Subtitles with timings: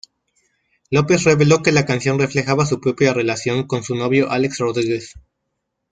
[0.89, 5.13] Lopez reveló que la canción reflejaba su propia relación con su novio Alex Rodríguez.